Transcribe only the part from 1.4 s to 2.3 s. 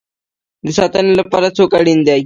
څوک اړین دی؟